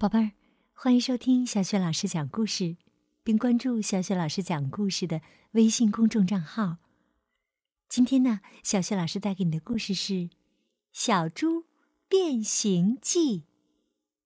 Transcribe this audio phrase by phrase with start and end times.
[0.00, 0.30] 宝贝儿，
[0.74, 2.76] 欢迎收听小雪老师讲故事，
[3.24, 5.20] 并关注小雪老师讲故事的
[5.50, 6.76] 微信公众账号。
[7.88, 10.12] 今天呢，小雪老师带给你的故事是
[10.92, 11.64] 《小猪
[12.08, 13.40] 变形记》，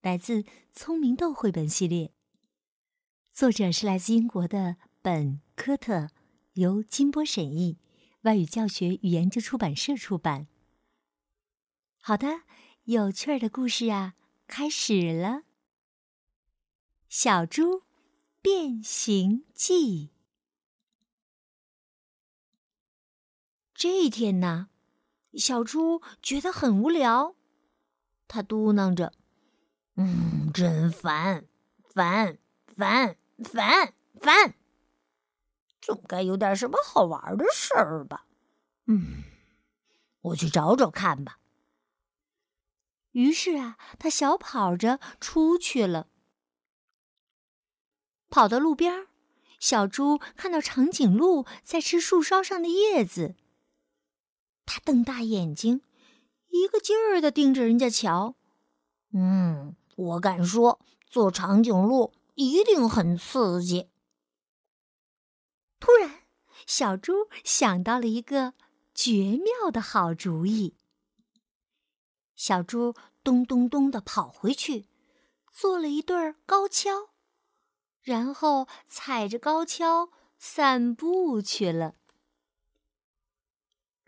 [0.03, 0.43] 来自
[0.75, 2.13] 《聪明豆》绘本系列，
[3.33, 6.11] 作者是来自英国的本科特，
[6.53, 7.79] 由金波审译，
[8.25, 10.49] 外语教学与研究出版社出版。
[11.99, 12.43] 好的，
[12.85, 14.13] 有趣儿的故事啊，
[14.47, 15.45] 开始了。
[17.15, 17.83] 小猪
[18.41, 20.09] 变形记。
[23.75, 24.71] 这一天呢，
[25.35, 27.37] 小猪觉得很无聊，
[28.27, 29.13] 他嘟囔着
[29.97, 31.47] ：“嗯，真烦，
[31.85, 34.55] 烦，烦，烦，烦！
[35.83, 38.27] 总该有点什么好玩的事儿吧？
[38.87, 39.23] 嗯，
[40.23, 41.41] 我去找找看吧。”
[43.13, 46.09] 于是啊，他小跑着出去了。
[48.33, 49.09] 跑到路边，
[49.61, 53.35] 小猪看到长颈鹿在吃树梢上的叶子。
[54.65, 55.83] 它瞪大眼睛，
[56.49, 58.35] 一个劲儿的盯着人家瞧。
[59.13, 63.91] 嗯，我敢说，做长颈鹿一定很刺激。
[65.79, 66.23] 突然，
[66.67, 68.55] 小猪想到了一个
[68.95, 70.75] 绝妙的好主意。
[72.35, 74.87] 小猪咚咚咚的跑回去，
[75.53, 77.12] 做了一对儿高跷。
[78.03, 81.95] 然后踩着高跷散步去了。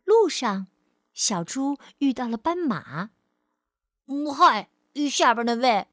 [0.04, 0.66] 路上，
[1.12, 3.10] 小猪遇到了斑马。
[4.06, 4.68] 嗯，嗨，
[5.10, 5.86] 下边那位。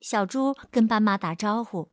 [0.00, 1.90] 小猪跟斑马打招呼：“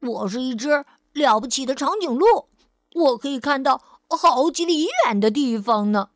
[0.00, 2.50] 我是一只了不起的长颈鹿，
[2.92, 6.10] 我可以看到好几里远的地方呢。”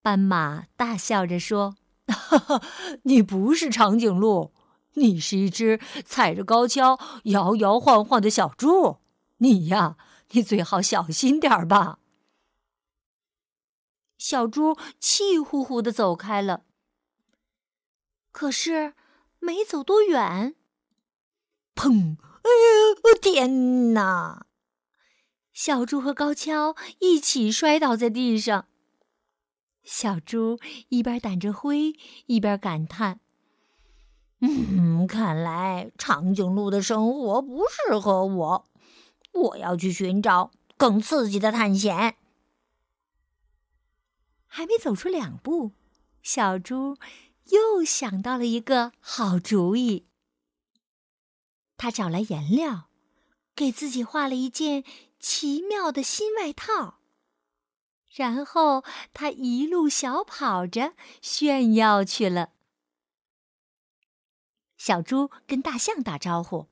[0.00, 1.76] 斑马大笑着说
[2.06, 2.62] ：“哈哈，
[3.02, 4.52] 你不是长颈鹿。”
[4.94, 8.98] 你是一只踩着高跷摇摇晃晃的小猪，
[9.38, 9.96] 你呀，
[10.32, 11.98] 你最好小心点儿吧。
[14.16, 16.64] 小猪气呼呼的走开了。
[18.32, 18.94] 可是
[19.38, 20.56] 没走多远，
[21.74, 22.16] 砰！
[22.42, 24.46] 哎呀，天哪！
[25.52, 28.68] 小猪和高跷一起摔倒在地上。
[29.82, 30.58] 小猪
[30.88, 31.94] 一边掸着灰，
[32.26, 33.20] 一边感叹。
[34.40, 38.66] 嗯，看来长颈鹿的生活不适合我，
[39.32, 42.16] 我要去寻找更刺激的探险。
[44.46, 45.72] 还没走出两步，
[46.22, 46.96] 小猪
[47.46, 50.06] 又想到了一个好主意。
[51.76, 52.88] 他找来颜料，
[53.54, 54.84] 给自己画了一件
[55.18, 56.98] 奇妙的新外套，
[58.08, 62.50] 然后他一路小跑着炫耀去了。
[64.78, 66.68] 小猪跟大象打招呼：“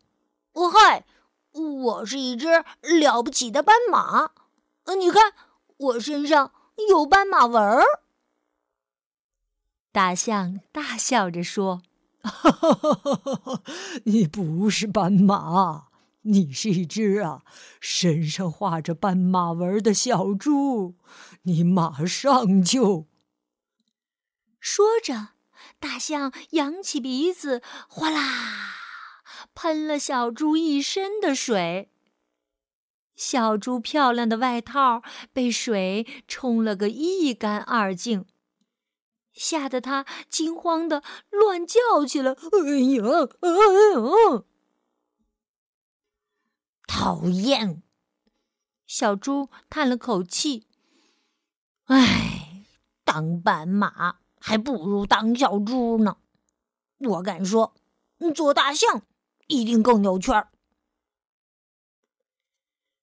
[0.54, 1.04] 我嗨，
[1.52, 4.30] 我是一只了不起的斑马。
[4.84, 5.34] 呃，你看
[5.76, 6.52] 我身上
[6.88, 7.82] 有斑马纹儿。”
[9.90, 11.82] 大象大笑着说
[12.22, 13.62] ：“哈哈哈哈哈！
[14.04, 15.88] 你不是斑马，
[16.22, 17.42] 你是一只啊，
[17.80, 20.94] 身上画着斑马纹的小猪。
[21.42, 23.06] 你马上就……”
[24.60, 25.35] 说着。
[25.78, 28.75] 大象扬起鼻子，哗啦，
[29.54, 31.91] 喷了小猪一身的水。
[33.14, 38.26] 小猪漂亮的外套被水冲了个一干二净，
[39.32, 42.38] 吓得它惊慌的乱叫起来：“哎
[42.97, 43.03] 呀，
[43.41, 44.44] 哎呀！”
[46.86, 47.82] 讨厌！
[48.86, 50.66] 小猪叹了口气
[51.86, 52.66] ：“唉，
[53.04, 56.18] 当斑马。”还不如当小猪呢，
[56.98, 57.74] 我敢说，
[58.32, 59.02] 做大象
[59.48, 60.52] 一定更有趣儿。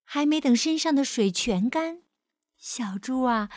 [0.06, 2.02] 还没等身上的水全干，
[2.56, 3.50] 小猪啊，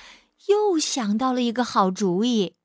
[0.48, 2.56] 又想到了一个好主意。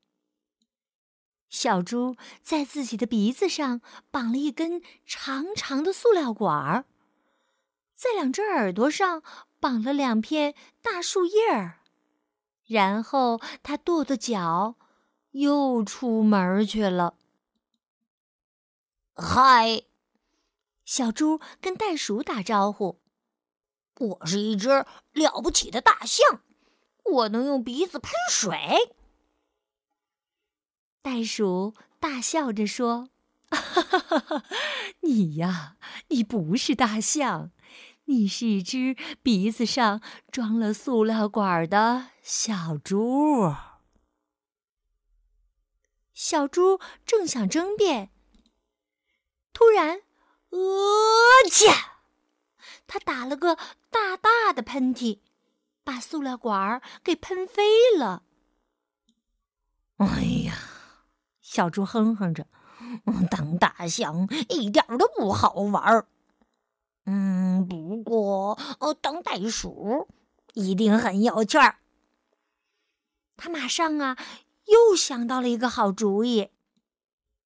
[1.50, 6.86] 小猪在自己的鼻子上绑了一根长长的塑料管儿，
[7.94, 9.22] 在两只耳朵上
[9.60, 11.82] 绑了两片大树叶儿，
[12.66, 14.78] 然后他跺跺脚。
[15.32, 17.16] 又出门去了。
[19.16, 19.84] 嗨，
[20.86, 23.00] 小猪跟袋鼠打招呼
[24.00, 24.70] ：“我是一只
[25.14, 26.42] 了不起的大象，
[27.04, 28.94] 我能用鼻子喷水。”
[31.04, 33.10] 袋鼠大笑着说
[33.52, 34.44] ：“哈哈哈
[35.02, 35.78] 你呀，
[36.10, 37.52] 你不是大象，
[38.06, 40.02] 你是一只鼻子上
[40.32, 43.54] 装了塑料管的小猪。”
[46.22, 48.12] 小猪正想争辩，
[49.52, 50.04] 突然，
[50.52, 50.60] 呃
[51.50, 51.66] 切！
[52.86, 53.56] 他打了个
[53.90, 55.18] 大大的喷嚏，
[55.84, 57.64] 把塑料管儿给喷飞
[57.98, 58.22] 了。
[59.98, 60.54] 哎呀，
[61.42, 62.46] 小猪哼哼着，
[63.32, 66.08] 当大象一点都不好玩儿。
[67.06, 70.08] 嗯，不过，呃，当袋鼠
[70.54, 71.80] 一定很有趣儿。
[73.36, 74.16] 他马上啊，
[74.72, 76.50] 又想到了一个好主意。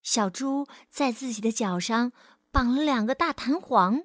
[0.01, 2.11] 小猪在自己的脚上
[2.51, 4.03] 绑了两个大弹簧，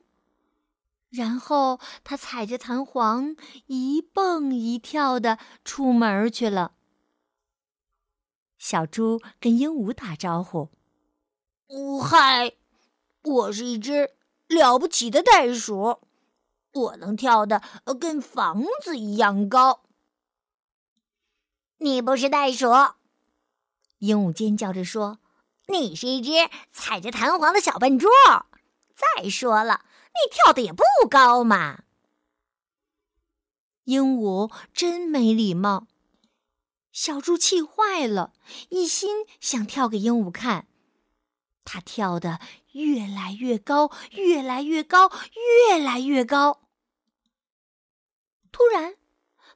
[1.10, 3.36] 然后他踩着弹簧
[3.66, 6.72] 一蹦一跳的出门去了。
[8.58, 10.70] 小猪跟鹦鹉打招呼
[12.02, 12.52] ：“嗨，
[13.22, 14.10] 我是一只。”
[14.50, 16.00] 了不起的袋鼠，
[16.72, 17.62] 我能跳的
[18.00, 19.84] 跟房子一样高。
[21.78, 22.66] 你不是袋鼠，
[24.00, 25.18] 鹦鹉尖叫着说
[25.68, 26.32] ：“你是一只
[26.70, 28.08] 踩着弹簧的小笨猪。
[28.94, 31.84] 再说了，你跳的也不高嘛。”
[33.84, 35.86] 鹦鹉真没礼貌，
[36.92, 38.32] 小猪气坏了，
[38.68, 40.66] 一心想跳给鹦鹉看。
[41.64, 42.40] 他跳得
[42.72, 45.10] 越来越高，越来越高，
[45.68, 46.62] 越来越高。
[48.50, 48.96] 突然，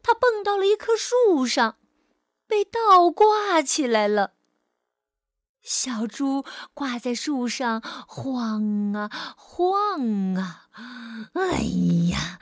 [0.03, 1.79] 他蹦到了一棵树上，
[2.47, 4.34] 被倒挂起来了。
[5.65, 6.45] 小猪
[6.75, 10.69] 挂在树上晃啊晃啊，
[11.33, 11.63] 哎
[12.11, 12.39] 呀，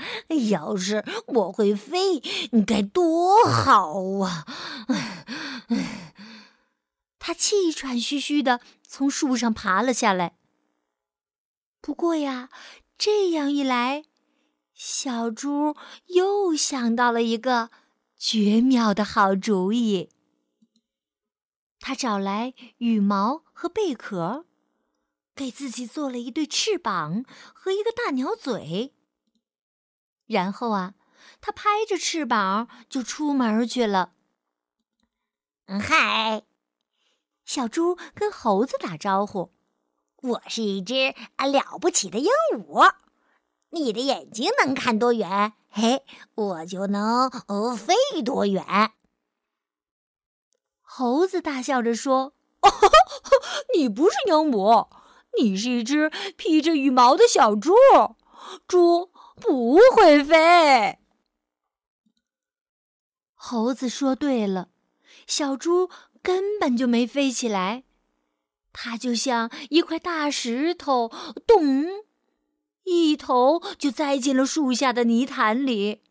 [0.50, 2.20] 要是我会飞，
[2.66, 4.44] 该多好啊！
[7.20, 10.34] 他气喘吁吁的从树上爬了下来。
[11.80, 12.48] 不过呀，
[12.98, 14.02] 这样一来，
[14.74, 15.76] 小猪
[16.06, 17.70] 又想到了一个
[18.18, 20.10] 绝妙的好主意。
[21.82, 24.46] 他找来羽毛和贝壳，
[25.34, 28.94] 给自己做了一对翅膀和一个大鸟嘴。
[30.26, 30.94] 然后啊，
[31.40, 34.12] 他拍着翅膀就出门去了。
[35.66, 36.44] 嗨！
[37.44, 39.52] 小猪跟猴子打招呼
[40.22, 42.94] ：“我是一只啊了不起的鹦鹉，
[43.70, 46.04] 你的眼睛能看多远，嘿，
[46.36, 48.92] 我就能呃飞多远。”
[50.94, 52.34] 猴子大笑着说
[53.74, 54.90] ：“你不是鹦鹉，
[55.40, 57.72] 你是一只披着羽毛的小猪，
[58.68, 60.98] 猪不会飞。”
[63.32, 64.68] 猴子说对了，
[65.26, 65.88] 小猪。
[66.22, 67.82] 根本就没飞起来，
[68.72, 71.10] 它就像一块大石头，
[71.44, 72.04] 咚，
[72.84, 76.02] 一头就栽进了树下的泥潭里。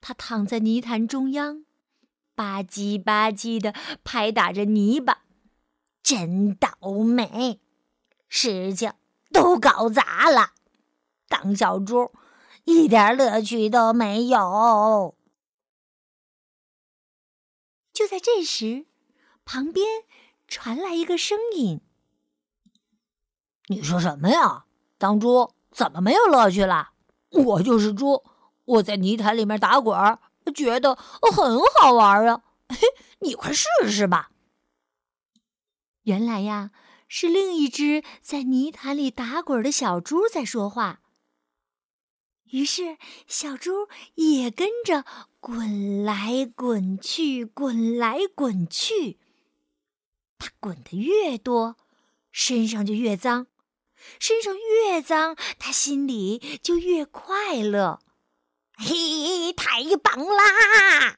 [0.00, 1.66] 它躺在泥潭中央，
[2.34, 5.22] 吧唧吧唧的拍打着泥巴，
[6.02, 6.70] 真倒
[7.04, 7.60] 霉，
[8.28, 8.92] 事情
[9.30, 10.52] 都搞砸了，
[11.28, 12.12] 当小猪
[12.64, 15.16] 一点乐趣都没有。
[17.92, 18.86] 就在这时，
[19.44, 19.86] 旁边
[20.48, 21.80] 传来一个声音
[23.68, 24.64] ：“你说什么呀？
[24.96, 26.92] 当猪怎么没有乐趣了？
[27.30, 28.24] 我就是猪，
[28.64, 30.18] 我在泥潭里面打滚儿，
[30.50, 32.42] 觉得很好玩啊！
[32.68, 32.78] 嘿，
[33.20, 34.30] 你快试试吧。”
[36.04, 36.70] 原来呀，
[37.06, 41.00] 是另一只在泥潭里打滚的小猪在说话。
[42.50, 45.04] 于是，小猪也跟着
[45.40, 49.18] 滚来滚去，滚来滚去。
[50.38, 51.76] 它滚得越多，
[52.30, 53.46] 身上就越脏；
[54.18, 58.00] 身上越脏，它心里就越快乐。
[58.84, 61.16] 嘿，太棒啦！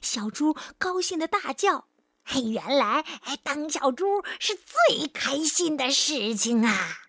[0.00, 1.88] 小猪高兴的大叫
[2.24, 3.04] ：“嘿，原来
[3.42, 7.00] 当小猪是最开心的事情啊！”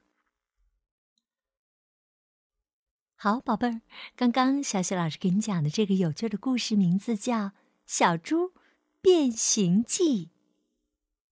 [3.16, 3.82] 好，宝贝儿，
[4.18, 7.36] 刚刚小雪老师给你讲的这个有趣的故事名字叫
[7.86, 8.54] 《小猪
[9.02, 10.26] 变形记》。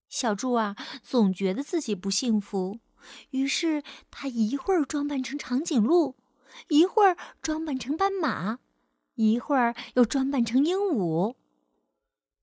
[0.08, 2.80] 小猪啊，总觉得自己不幸福，
[3.32, 6.18] 于是他一会儿装扮成长颈鹿，
[6.70, 8.60] 一会儿装扮成斑马，
[9.16, 11.36] 一会儿又装扮成鹦鹉。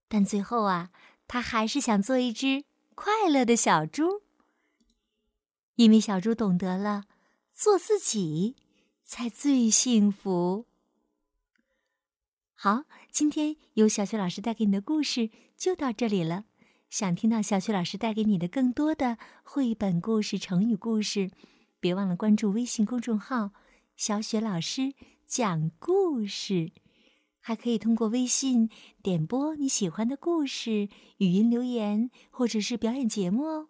[0.08, 0.90] 但最后啊，
[1.26, 4.22] 他还是想做一只快乐的小猪，
[5.76, 7.04] 因为小猪懂得了
[7.52, 8.56] 做自己。
[9.06, 10.64] 才最幸福。
[12.54, 15.28] 好，今天由小雪老师带给你的故事
[15.58, 16.46] 就到这里了。
[16.88, 21.30] 想听到小雪老师带给你的更多的绘本故事、成语故事，
[21.80, 23.50] 别忘了关注微信公众号
[23.96, 24.94] “小雪老师
[25.26, 26.72] 讲故事”。
[27.46, 28.70] 还可以通过微信
[29.02, 33.68] 点播你喜欢的故事、语音留言，或者是表演节目哦。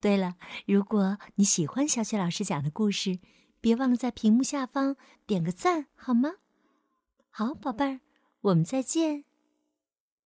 [0.00, 3.18] 对了，如果你喜欢小雪老师讲的故事，
[3.60, 6.34] 别忘了在屏幕下方点个赞，好吗？
[7.30, 8.00] 好，宝贝儿，
[8.42, 9.24] 我们再见。